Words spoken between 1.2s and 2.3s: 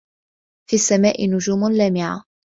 نُجُومٌ لاَمِعَةٌ.